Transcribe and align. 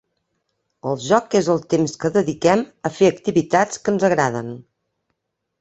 El 0.91 0.95
joc 1.07 1.35
és 1.41 1.49
el 1.55 1.61
temps 1.75 1.93
que 2.05 2.11
dediquem 2.17 2.65
a 2.89 2.93
fer 2.97 3.13
activitats 3.17 3.83
que 3.85 3.97
ens 3.97 4.11
agraden. 4.13 4.53